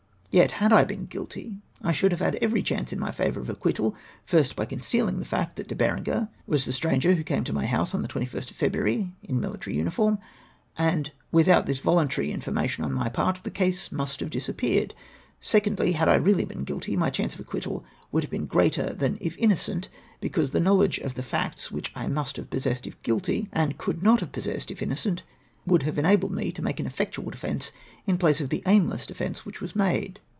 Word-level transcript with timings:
Yet, 0.33 0.51
had 0.63 0.71
I 0.71 0.85
been 0.85 1.07
guilty, 1.07 1.57
I 1.83 1.91
should 1.91 2.13
have 2.13 2.21
had 2.21 2.35
every 2.37 2.63
chance 2.63 2.93
in 2.93 2.99
my 3.01 3.11
favoiu 3.11 3.35
of 3.35 3.49
acquittal; 3.49 3.97
first, 4.25 4.55
by 4.55 4.63
concealing 4.63 5.19
the 5.19 5.25
fact 5.25 5.57
that 5.57 5.67
De 5.67 5.75
BerenG; 5.75 6.07
er 6.07 6.29
was 6.47 6.63
the 6.63 6.71
stransfer 6.71 7.11
who 7.13 7.15
DE 7.15 7.21
BERENGER'S 7.21 7.21
denial 7.21 7.21
OP 7.21 7.21
MY 7.21 7.21
PARTICIPATION. 7.21 7.21
330 7.21 7.23
came 7.23 7.43
to 7.43 7.53
my 7.53 7.65
house 7.65 7.93
on 7.93 8.01
tlie 8.01 8.27
21st 8.27 8.51
of 8.51 8.55
February, 8.55 9.11
in 9.23 9.39
military 9.41 9.75
uuiform— 9.75 10.19
and, 10.89 11.11
without 11.33 11.65
this 11.65 11.81
vohmtary 11.81 12.29
in 12.31 12.39
formation 12.39 12.85
on 12.85 12.93
my 12.93 13.09
part, 13.09 13.41
the 13.43 13.51
case 13.51 13.91
must 13.91 14.21
have 14.21 14.29
disap 14.29 14.55
peared; 14.55 14.95
secondly, 15.41 15.91
had 15.91 16.07
I 16.07 16.15
really 16.15 16.45
been 16.45 16.63
guilty, 16.63 16.95
my 16.95 17.09
chance 17.09 17.33
of 17.35 17.41
acquittal 17.41 17.83
would 18.13 18.23
have 18.23 18.31
been 18.31 18.45
greater 18.45 18.93
than 18.93 19.17
if 19.19 19.37
innocent— 19.37 19.89
because 20.21 20.51
the 20.51 20.59
knowledo;e 20.61 21.01
of 21.03 21.11
facts 21.13 21.71
which 21.73 21.91
I 21.93 22.07
must 22.07 22.37
have 22.37 22.49
possessed 22.49 22.87
if 22.87 23.01
guilty, 23.03 23.49
and 23.51 23.77
could 23.77 24.01
not 24.01 24.21
have 24.21 24.31
possessed 24.31 24.71
if 24.71 24.81
innocent, 24.81 25.23
would 25.63 25.83
have 25.83 25.99
enabled 25.99 26.31
me 26.33 26.51
to 26.51 26.59
make 26.59 26.79
an 26.79 26.87
effectual 26.87 27.29
defence 27.29 27.71
in 28.07 28.17
place 28.17 28.41
of 28.41 28.49
the 28.49 28.63
aimless 28.65 29.05
defence 29.05 29.45
which 29.45 29.61
was 29.61 29.75
made. 29.75 30.19